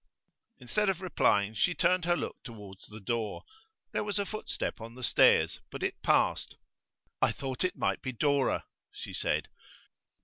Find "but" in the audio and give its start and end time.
5.69-5.83